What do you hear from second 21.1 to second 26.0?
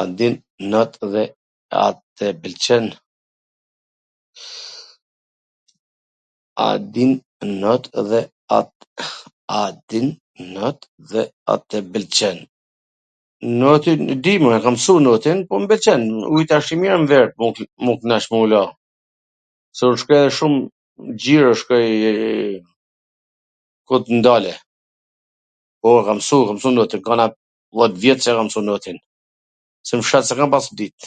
gjiro, ku t ndale, po,